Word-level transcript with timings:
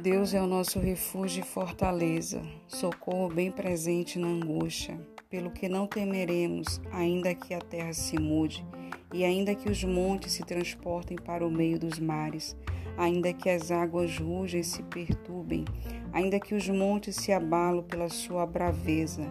Deus 0.00 0.32
é 0.32 0.40
o 0.40 0.46
nosso 0.46 0.78
refúgio 0.78 1.42
e 1.42 1.44
fortaleza, 1.44 2.40
socorro 2.68 3.28
bem 3.34 3.50
presente 3.50 4.16
na 4.16 4.28
angústia, 4.28 4.96
pelo 5.28 5.50
que 5.50 5.68
não 5.68 5.88
temeremos, 5.88 6.80
ainda 6.92 7.34
que 7.34 7.52
a 7.52 7.58
terra 7.58 7.92
se 7.92 8.16
mude, 8.16 8.64
e 9.12 9.24
ainda 9.24 9.56
que 9.56 9.68
os 9.68 9.82
montes 9.82 10.34
se 10.34 10.44
transportem 10.44 11.16
para 11.16 11.44
o 11.44 11.50
meio 11.50 11.80
dos 11.80 11.98
mares, 11.98 12.56
ainda 12.96 13.32
que 13.32 13.50
as 13.50 13.72
águas 13.72 14.16
rugem 14.18 14.60
e 14.60 14.64
se 14.64 14.84
perturbem, 14.84 15.64
ainda 16.12 16.38
que 16.38 16.54
os 16.54 16.68
montes 16.68 17.16
se 17.16 17.32
abalam 17.32 17.82
pela 17.82 18.08
sua 18.08 18.46
braveza. 18.46 19.24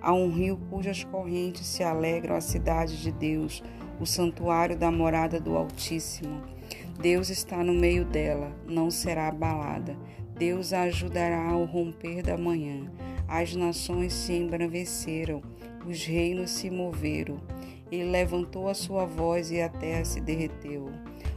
Há 0.00 0.14
um 0.14 0.32
rio 0.32 0.56
cujas 0.70 1.04
correntes 1.04 1.66
se 1.66 1.82
alegram 1.82 2.34
a 2.34 2.40
cidade 2.40 3.02
de 3.02 3.12
Deus, 3.12 3.62
o 4.00 4.06
santuário 4.06 4.74
da 4.74 4.90
morada 4.90 5.38
do 5.38 5.54
Altíssimo. 5.54 6.53
Deus 7.00 7.28
está 7.28 7.62
no 7.62 7.74
meio 7.74 8.04
dela, 8.04 8.52
não 8.66 8.90
será 8.90 9.28
abalada. 9.28 9.96
Deus 10.38 10.72
a 10.72 10.82
ajudará 10.82 11.50
ao 11.50 11.64
romper 11.64 12.22
da 12.22 12.36
manhã. 12.36 12.90
As 13.28 13.54
nações 13.54 14.12
se 14.12 14.32
embraveceram, 14.32 15.42
os 15.86 16.04
reinos 16.04 16.50
se 16.50 16.70
moveram. 16.70 17.40
Ele 17.90 18.10
levantou 18.10 18.68
a 18.68 18.74
sua 18.74 19.04
voz 19.04 19.50
e 19.50 19.60
a 19.60 19.68
terra 19.68 20.04
se 20.04 20.20
derreteu. 20.20 20.90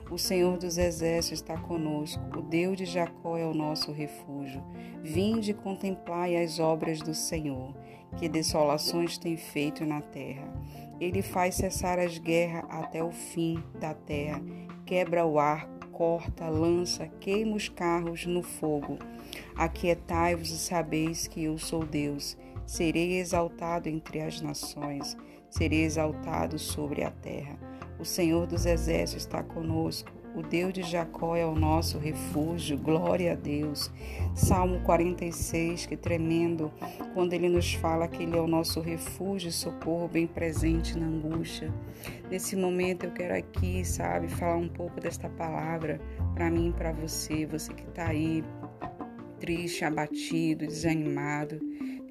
O 0.10 0.18
Senhor 0.18 0.58
dos 0.58 0.78
Exércitos 0.78 1.42
está 1.42 1.58
conosco, 1.58 2.22
o 2.38 2.42
Deus 2.42 2.78
de 2.78 2.86
Jacó 2.86 3.38
é 3.38 3.46
o 3.46 3.54
nosso 3.54 3.92
refúgio. 3.92 4.64
Vinde 5.04 5.52
e 5.52 5.54
contemplai 5.54 6.42
as 6.42 6.60
obras 6.60 7.02
do 7.02 7.14
Senhor, 7.14 7.76
que 8.16 8.30
desolações 8.30 9.18
tem 9.18 9.36
feito 9.36 9.86
na 9.86 10.02
terra. 10.02 10.48
Ele 11.00 11.22
faz 11.22 11.56
cessar 11.56 12.00
as 12.00 12.18
guerras 12.18 12.64
até 12.70 13.04
o 13.04 13.12
fim 13.12 13.62
da 13.80 13.94
terra 13.94 14.42
quebra 14.88 15.26
o 15.26 15.38
arco, 15.38 15.90
corta, 15.90 16.48
lança, 16.48 17.08
queima 17.20 17.58
os 17.58 17.68
carros 17.68 18.26
no 18.26 18.42
fogo. 18.42 18.98
Aquietai-vos 19.54 20.50
e 20.50 20.58
sabeis 20.58 21.28
que 21.28 21.44
eu 21.44 21.58
sou 21.58 21.86
Deus. 21.86 22.38
Serei 22.66 23.20
exaltado 23.20 23.90
entre 23.90 24.22
as 24.22 24.42
nações, 24.42 25.18
serei 25.50 25.84
exaltado 25.84 26.58
sobre 26.58 27.04
a 27.04 27.12
terra. 27.12 27.60
O 28.00 28.06
Senhor 28.06 28.48
dos 28.48 28.66
Exércitos 28.66 29.26
está 29.26 29.44
conosco. 29.44 30.17
O 30.38 30.44
Deus 30.44 30.72
de 30.72 30.84
Jacó 30.84 31.36
é 31.36 31.44
o 31.44 31.56
nosso 31.56 31.98
refúgio, 31.98 32.78
glória 32.78 33.32
a 33.32 33.36
Deus. 33.36 33.90
Salmo 34.36 34.80
46, 34.82 35.88
que 35.88 35.98
tremendo, 35.98 36.72
quando 37.16 37.34
ele 37.34 37.50
nos 37.50 37.74
fala 37.74 38.08
que 38.08 38.22
ele 38.22 38.38
é 38.38 38.40
o 38.40 38.46
nosso 38.46 38.80
refúgio, 38.80 39.52
socorro 39.52 40.08
bem 40.08 40.28
presente 40.28 40.96
na 40.96 41.08
angústia. 41.08 41.74
Nesse 42.30 42.56
momento 42.56 43.08
eu 43.08 43.12
quero 43.14 43.36
aqui, 43.36 43.84
sabe, 43.84 44.28
falar 44.28 44.58
um 44.58 44.70
pouco 44.70 45.02
desta 45.02 45.28
palavra 45.28 46.00
para 46.36 46.52
mim 46.52 46.70
e 46.70 46.74
para 46.74 46.92
você, 46.92 47.48
você 47.48 47.74
que 47.74 47.90
está 47.90 48.10
aí 48.10 48.44
triste, 49.40 49.86
abatido, 49.86 50.68
desanimado 50.68 51.60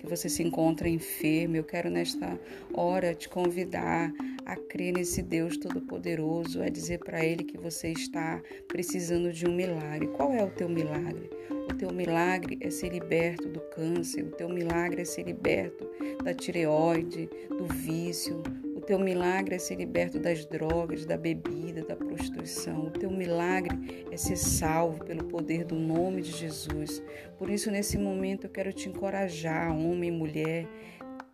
que 0.06 0.16
você 0.16 0.28
se 0.28 0.42
encontra 0.42 0.88
enfermo, 0.88 1.56
eu 1.56 1.64
quero 1.64 1.90
nesta 1.90 2.38
hora 2.72 3.14
te 3.14 3.28
convidar 3.28 4.12
a 4.46 4.54
crer 4.54 4.92
nesse 4.92 5.20
Deus 5.20 5.56
Todo-Poderoso, 5.56 6.62
a 6.62 6.68
dizer 6.68 7.00
para 7.00 7.24
Ele 7.24 7.42
que 7.42 7.58
você 7.58 7.88
está 7.88 8.40
precisando 8.68 9.32
de 9.32 9.46
um 9.46 9.54
milagre. 9.54 10.06
Qual 10.08 10.32
é 10.32 10.42
o 10.44 10.50
teu 10.50 10.68
milagre? 10.68 11.28
O 11.68 11.74
teu 11.74 11.92
milagre 11.92 12.56
é 12.60 12.70
ser 12.70 12.90
liberto 12.90 13.48
do 13.48 13.60
câncer, 13.60 14.22
o 14.22 14.30
teu 14.30 14.48
milagre 14.48 15.02
é 15.02 15.04
ser 15.04 15.24
liberto 15.24 15.84
da 16.22 16.32
tireoide, 16.32 17.28
do 17.48 17.66
vício, 17.66 18.40
teu 18.86 19.00
milagre 19.00 19.56
é 19.56 19.58
ser 19.58 19.74
liberto 19.74 20.20
das 20.20 20.46
drogas, 20.46 21.04
da 21.04 21.16
bebida, 21.16 21.84
da 21.84 21.96
prostituição. 21.96 22.86
O 22.86 22.90
teu 22.90 23.10
milagre 23.10 24.06
é 24.12 24.16
ser 24.16 24.36
salvo 24.36 25.04
pelo 25.04 25.24
poder 25.24 25.64
do 25.64 25.74
nome 25.74 26.22
de 26.22 26.30
Jesus. 26.30 27.02
Por 27.36 27.50
isso, 27.50 27.68
nesse 27.68 27.98
momento, 27.98 28.44
eu 28.44 28.50
quero 28.50 28.72
te 28.72 28.88
encorajar, 28.88 29.76
homem 29.76 30.08
e 30.08 30.12
mulher, 30.12 30.68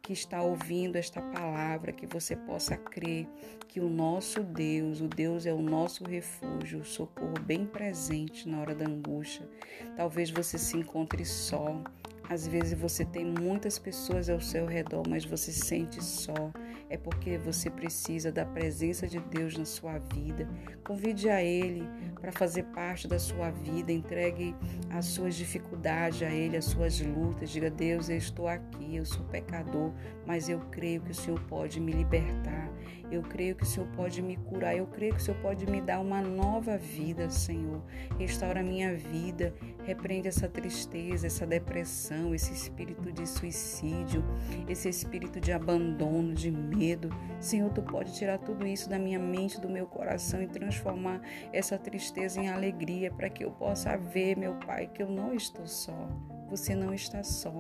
que 0.01 0.15
está 0.15 0.43
ouvindo 0.43 0.97
esta 0.97 1.21
palavra, 1.21 1.93
que 1.93 2.07
você 2.07 2.35
possa 2.35 2.75
crer 2.75 3.29
que 3.69 3.81
o 3.81 3.89
nosso 3.89 4.43
Deus, 4.43 5.03
o 5.03 5.07
Deus 5.07 5.45
é 5.45 5.53
o 5.53 5.61
nosso 5.61 6.05
refúgio, 6.05 6.81
o 6.81 6.85
socorro 6.85 7.39
bem 7.45 7.67
presente 7.67 8.49
na 8.49 8.61
hora 8.61 8.75
da 8.75 8.87
angústia. 8.87 9.47
Talvez 9.95 10.31
você 10.31 10.57
se 10.57 10.77
encontre 10.77 11.25
só. 11.25 11.83
Às 12.29 12.47
vezes 12.47 12.79
você 12.79 13.05
tem 13.05 13.25
muitas 13.25 13.79
pessoas 13.79 14.29
ao 14.29 14.41
seu 14.41 14.67
redor, 14.67 15.03
mas 15.09 15.25
você 15.25 15.53
se 15.53 15.61
sente 15.61 16.03
só 16.03 16.53
é 16.93 16.97
porque 16.99 17.39
você 17.39 17.71
precisa 17.71 18.31
da 18.31 18.45
presença 18.45 19.09
de 19.09 19.19
Deus 19.19 19.57
na 19.57 19.65
sua 19.65 19.99
vida. 19.99 20.47
Convide 20.85 21.31
a 21.31 21.43
Ele 21.43 21.89
para 22.21 22.31
fazer 22.31 22.65
parte 22.65 23.09
da 23.09 23.19
sua 23.19 23.51
vida. 23.51 23.91
Entregue 23.91 24.55
as 24.91 25.07
suas 25.07 25.35
dificuldades 25.35 26.23
a 26.23 26.31
Ele, 26.31 26.55
as 26.55 26.67
suas 26.67 27.01
lutas. 27.01 27.49
Diga: 27.49 27.71
Deus, 27.71 28.11
eu 28.11 28.19
estou 28.19 28.47
aqui, 28.47 28.97
eu 28.97 29.07
sou 29.07 29.25
pecador, 29.25 29.91
mas 30.27 30.51
eu 30.51 30.61
creio 30.71 31.01
que 31.01 31.13
o 31.13 31.15
Senhor 31.15 31.41
pode 31.45 31.81
me 31.81 31.93
libertar. 31.93 32.71
Eu 33.11 33.23
creio 33.23 33.55
que 33.55 33.63
o 33.63 33.67
Senhor 33.67 33.89
pode 33.97 34.21
me 34.21 34.37
curar. 34.37 34.77
Eu 34.77 34.87
creio 34.87 35.15
que 35.15 35.21
o 35.21 35.23
Senhor 35.23 35.41
pode 35.41 35.67
me 35.71 35.81
dar 35.81 35.99
uma 35.99 36.21
nova 36.21 36.77
vida, 36.77 37.31
Senhor. 37.31 37.83
Restaura 38.19 38.61
a 38.61 38.63
minha 38.63 38.95
vida. 38.95 39.55
Repreende 39.85 40.29
essa 40.29 40.49
tristeza, 40.49 41.27
essa 41.27 41.47
depressão, 41.47 42.12
esse 42.35 42.53
espírito 42.53 43.13
de 43.13 43.27
suicídio, 43.27 44.25
esse 44.69 44.89
espírito 44.89 45.41
de 45.41 45.53
abandono, 45.53 46.33
de 46.35 46.51
medo 46.51 46.93
medo. 46.93 47.11
Senhor, 47.41 47.71
tu 47.71 47.83
pode 47.83 48.13
tirar 48.15 48.39
tudo 48.39 48.67
isso 48.67 48.89
da 48.89 48.99
minha 48.99 49.19
mente, 49.19 49.61
do 49.61 49.69
meu 49.69 49.87
coração 49.87 50.43
e 50.43 50.47
transformar 50.47 51.21
essa 51.53 51.79
tristeza 51.79 52.41
em 52.41 52.49
alegria 52.49 53.11
para 53.11 53.31
que 53.31 53.45
eu 53.45 53.51
possa 53.51 53.97
ver, 53.97 54.37
meu 54.37 54.55
Pai, 54.55 54.89
que 54.89 55.03
eu 55.03 55.09
não 55.09 55.35
estou 55.35 55.67
só. 55.67 56.09
Você 56.49 56.75
não 56.75 56.93
está 56.93 57.23
só. 57.23 57.53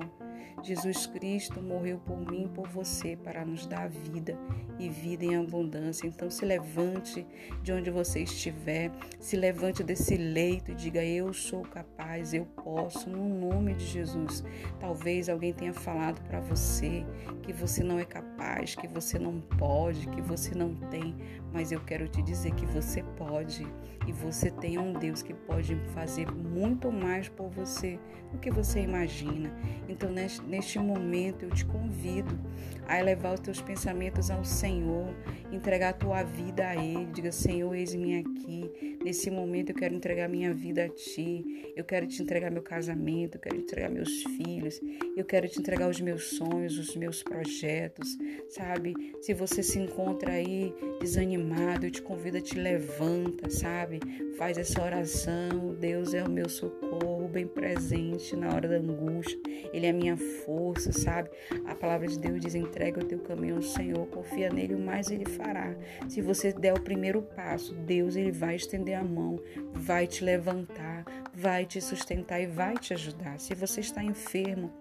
Jesus 0.63 1.07
Cristo 1.07 1.61
morreu 1.61 1.99
por 1.99 2.19
mim 2.19 2.45
e 2.45 2.49
por 2.49 2.69
você 2.69 3.17
para 3.17 3.45
nos 3.45 3.67
dar 3.67 3.89
vida 3.89 4.39
e 4.79 4.89
vida 4.89 5.25
em 5.25 5.37
abundância. 5.37 6.07
Então 6.07 6.31
se 6.31 6.45
levante 6.45 7.27
de 7.63 7.73
onde 7.73 7.91
você 7.91 8.21
estiver, 8.23 8.91
se 9.19 9.37
levante 9.37 9.83
desse 9.83 10.17
leito 10.17 10.71
e 10.71 10.75
diga: 10.75 11.05
Eu 11.05 11.33
sou 11.33 11.63
capaz, 11.63 12.33
eu 12.33 12.45
posso, 12.45 13.11
no 13.11 13.29
nome 13.29 13.75
de 13.75 13.85
Jesus. 13.85 14.45
Talvez 14.79 15.29
alguém 15.29 15.53
tenha 15.53 15.75
falado 15.75 16.21
para 16.23 16.41
você 16.41 17.05
que 17.43 17.53
você 17.53 17.83
não 17.83 17.99
é 17.99 18.05
capaz, 18.05 18.75
que 18.75 18.87
você 18.87 19.19
não 19.19 19.41
pode, 19.41 20.07
que 20.09 20.21
você 20.21 20.55
não 20.55 20.75
tem, 20.75 21.15
mas 21.53 21.73
eu 21.73 21.81
quero 21.81 22.09
te 22.09 22.23
dizer 22.23 22.55
que 22.55 22.67
você 22.67 23.03
pode 23.17 23.67
e 24.07 24.13
você 24.13 24.51
tem 24.51 24.79
um 24.79 24.93
Deus 24.93 25.23
que 25.23 25.35
pode 25.35 25.77
fazer 25.95 26.31
muito 26.31 26.91
mais 26.91 27.29
por 27.29 27.49
você 27.49 27.99
do 28.33 28.39
que 28.39 28.51
você 28.51 28.81
imagina. 28.81 29.53
Então, 29.89 30.11
neste, 30.11 30.32
neste 30.41 30.79
momento, 30.79 31.45
eu 31.45 31.51
te 31.51 31.65
convido 31.65 32.39
a 32.87 32.99
elevar 32.99 33.35
os 33.35 33.41
teus 33.41 33.61
pensamentos 33.61 34.31
ao 34.31 34.45
Senhor, 34.45 35.15
entregar 35.51 35.91
a 35.91 35.93
tua 35.93 36.23
vida 36.23 36.69
a 36.69 36.77
Ele. 36.77 37.07
Diga: 37.07 37.33
Senhor, 37.33 37.75
eis-me 37.75 38.19
aqui. 38.19 38.99
Nesse 39.05 39.31
momento, 39.31 39.71
eu 39.71 39.77
quero 39.77 39.95
entregar 39.95 40.29
minha 40.29 40.53
vida 40.53 40.85
a 40.85 40.89
Ti. 40.89 41.73
Eu 41.75 41.85
quero 41.85 42.07
te 42.07 42.23
entregar 42.23 42.51
meu 42.51 42.63
casamento, 42.63 43.37
eu 43.37 43.41
quero 43.41 43.57
te 43.57 43.63
entregar 43.63 43.91
meus 43.91 44.23
filhos, 44.25 44.81
eu 45.17 45.25
quero 45.25 45.49
te 45.49 45.59
entregar 45.59 45.89
os 45.89 46.01
meus 46.01 46.37
sonhos, 46.37 46.79
os 46.79 46.95
meus 46.95 47.23
projetos, 47.23 48.09
sabe? 48.51 48.95
Se 49.23 49.33
você 49.33 49.63
se 49.63 49.79
encontra 49.79 50.33
aí 50.33 50.75
desanimado, 51.01 51.87
eu 51.87 51.91
te 51.91 52.03
convido 52.03 52.37
a 52.37 52.41
te 52.41 52.59
levanta, 52.59 53.49
sabe? 53.49 54.01
Faz 54.37 54.59
essa 54.59 54.83
oração. 54.83 55.75
Deus 55.81 56.13
é 56.13 56.23
o 56.23 56.31
meu 56.31 56.49
socorro, 56.49 57.27
bem 57.29 57.47
presente 57.47 58.37
na 58.37 58.55
hora 58.55 58.69
da 58.69 58.77
angústia. 58.77 59.39
Ele 59.73 59.87
é 59.87 59.91
a 59.91 59.95
minha 59.95 60.17
força, 60.45 60.93
sabe? 60.93 61.31
A 61.67 61.75
palavra 61.75 62.07
de 62.07 62.19
Deus 62.19 62.41
diz: 62.41 62.55
entrega 62.55 63.01
o 63.01 63.05
teu 63.05 63.19
caminho 63.19 63.57
ao 63.57 63.63
Senhor, 63.63 64.07
confia 64.07 64.51
nele, 64.51 64.75
o 64.75 64.81
mais 64.81 65.11
ele 65.11 65.27
fará. 65.27 65.75
Se 66.09 66.21
você 66.21 66.53
der 66.53 66.73
o 66.75 66.81
primeiro 66.81 67.23
passo, 67.23 67.75
Deus 67.75 68.17
ele 68.17 68.33
vai 68.33 68.57
estender 68.57 68.95
a 68.95 69.05
mão, 69.05 69.39
vai 69.73 70.07
te 70.07 70.25
levantar, 70.25 71.05
vai 71.35 71.65
te 71.65 71.81
sustentar 71.81 72.41
e 72.41 72.47
vai 72.47 72.77
te 72.77 72.95
ajudar. 72.95 73.39
Se 73.39 73.55
você 73.55 73.81
está 73.81 74.03
enfermo, 74.03 74.73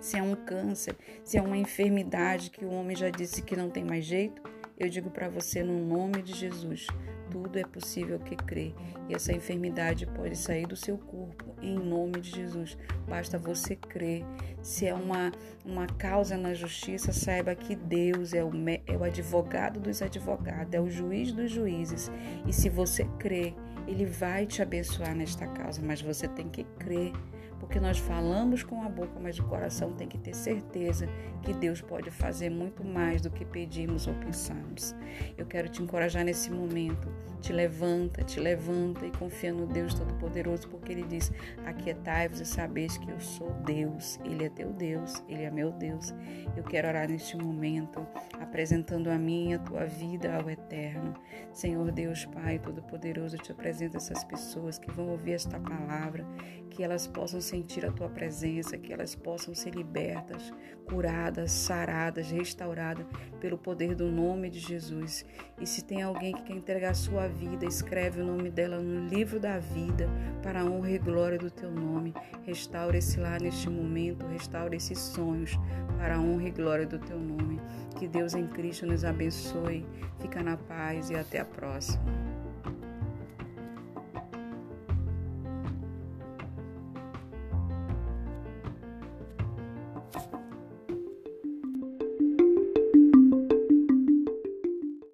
se 0.00 0.16
é 0.16 0.22
um 0.22 0.34
câncer, 0.34 0.96
se 1.22 1.36
é 1.36 1.42
uma 1.42 1.56
enfermidade 1.56 2.50
que 2.50 2.64
o 2.64 2.70
homem 2.70 2.96
já 2.96 3.10
disse 3.10 3.42
que 3.42 3.54
não 3.56 3.68
tem 3.68 3.84
mais 3.84 4.04
jeito, 4.04 4.42
eu 4.80 4.88
digo 4.88 5.10
para 5.10 5.28
você 5.28 5.62
no 5.62 5.78
nome 5.84 6.22
de 6.22 6.32
Jesus, 6.32 6.86
tudo 7.30 7.58
é 7.58 7.64
possível 7.64 8.18
que 8.18 8.34
crê 8.34 8.74
e 9.10 9.14
essa 9.14 9.30
enfermidade 9.30 10.06
pode 10.06 10.34
sair 10.34 10.66
do 10.66 10.74
seu 10.74 10.96
corpo 10.96 11.54
em 11.60 11.78
nome 11.78 12.18
de 12.20 12.30
Jesus. 12.30 12.78
Basta 13.06 13.38
você 13.38 13.76
crer. 13.76 14.24
Se 14.62 14.86
é 14.86 14.94
uma, 14.94 15.30
uma 15.66 15.86
causa 15.86 16.36
na 16.38 16.54
justiça, 16.54 17.12
saiba 17.12 17.54
que 17.54 17.76
Deus 17.76 18.32
é 18.32 18.42
o, 18.42 18.50
é 18.86 18.96
o 18.96 19.04
advogado 19.04 19.78
dos 19.78 20.00
advogados, 20.00 20.72
é 20.72 20.80
o 20.80 20.88
juiz 20.88 21.30
dos 21.30 21.50
juízes. 21.50 22.10
E 22.46 22.52
se 22.52 22.70
você 22.70 23.04
crer, 23.18 23.54
Ele 23.86 24.06
vai 24.06 24.46
te 24.46 24.62
abençoar 24.62 25.14
nesta 25.14 25.46
causa, 25.46 25.82
mas 25.82 26.00
você 26.00 26.26
tem 26.26 26.48
que 26.48 26.64
crer 26.78 27.12
porque 27.60 27.78
nós 27.78 27.98
falamos 27.98 28.62
com 28.62 28.82
a 28.82 28.88
boca, 28.88 29.20
mas 29.20 29.38
o 29.38 29.44
coração 29.44 29.92
tem 29.92 30.08
que 30.08 30.18
ter 30.18 30.34
certeza 30.34 31.06
que 31.42 31.52
Deus 31.52 31.80
pode 31.80 32.10
fazer 32.10 32.50
muito 32.50 32.82
mais 32.82 33.20
do 33.20 33.30
que 33.30 33.44
pedimos 33.44 34.06
ou 34.06 34.14
pensamos. 34.14 34.94
Eu 35.36 35.46
quero 35.46 35.68
te 35.68 35.82
encorajar 35.82 36.24
nesse 36.24 36.50
momento. 36.50 37.08
Te 37.40 37.54
levanta, 37.54 38.22
te 38.22 38.38
levanta 38.38 39.06
e 39.06 39.10
confia 39.12 39.52
no 39.52 39.66
Deus 39.66 39.94
Todo-Poderoso, 39.94 40.68
porque 40.68 40.92
Ele 40.92 41.04
diz: 41.04 41.32
Aquietai-vos 41.64 42.40
e 42.40 42.44
sabeis 42.44 42.98
que 42.98 43.10
eu 43.10 43.18
sou 43.18 43.50
Deus. 43.64 44.20
Ele 44.24 44.44
é 44.44 44.50
teu 44.50 44.70
Deus, 44.72 45.22
Ele 45.26 45.44
é 45.44 45.50
meu 45.50 45.72
Deus. 45.72 46.14
Eu 46.54 46.62
quero 46.64 46.88
orar 46.88 47.08
neste 47.08 47.38
momento, 47.38 48.06
apresentando 48.38 49.08
a 49.08 49.16
minha, 49.16 49.56
a 49.56 49.58
tua 49.58 49.86
vida 49.86 50.34
ao 50.36 50.50
Eterno. 50.50 51.14
Senhor 51.52 51.90
Deus, 51.90 52.26
Pai 52.26 52.58
Todo-Poderoso, 52.58 53.36
eu 53.36 53.42
te 53.42 53.52
apresento 53.52 53.96
essas 53.96 54.22
pessoas 54.22 54.78
que 54.78 54.90
vão 54.90 55.08
ouvir 55.08 55.32
esta 55.32 55.58
palavra, 55.58 56.26
que 56.68 56.82
elas 56.82 57.06
possam 57.06 57.40
sentir 57.50 57.84
a 57.84 57.90
tua 57.90 58.08
presença, 58.08 58.78
que 58.78 58.92
elas 58.92 59.14
possam 59.14 59.54
ser 59.54 59.74
libertas, 59.74 60.52
curadas, 60.86 61.50
saradas, 61.50 62.30
restauradas 62.30 63.04
pelo 63.40 63.58
poder 63.58 63.94
do 63.94 64.10
nome 64.10 64.48
de 64.48 64.60
Jesus. 64.60 65.24
E 65.60 65.66
se 65.66 65.84
tem 65.84 66.02
alguém 66.02 66.32
que 66.32 66.42
quer 66.44 66.54
entregar 66.54 66.90
a 66.90 66.94
sua 66.94 67.26
vida, 67.26 67.66
escreve 67.66 68.20
o 68.20 68.26
nome 68.26 68.50
dela 68.50 68.78
no 68.78 69.08
livro 69.08 69.40
da 69.40 69.58
vida, 69.58 70.08
para 70.42 70.60
a 70.60 70.64
honra 70.64 70.92
e 70.92 70.98
glória 70.98 71.38
do 71.38 71.50
teu 71.50 71.70
nome. 71.70 72.14
Restaura 72.44 72.96
esse 72.96 73.18
lar 73.18 73.40
neste 73.40 73.68
momento, 73.68 74.26
restaura 74.26 74.76
esses 74.76 74.98
sonhos, 74.98 75.58
para 75.98 76.16
a 76.16 76.20
honra 76.20 76.48
e 76.48 76.50
glória 76.50 76.86
do 76.86 76.98
teu 76.98 77.18
nome. 77.18 77.60
Que 77.98 78.06
Deus 78.06 78.34
em 78.34 78.46
Cristo 78.46 78.86
nos 78.86 79.04
abençoe. 79.04 79.84
Fica 80.20 80.42
na 80.42 80.56
paz 80.56 81.10
e 81.10 81.16
até 81.16 81.40
a 81.40 81.44
próxima. 81.44 82.29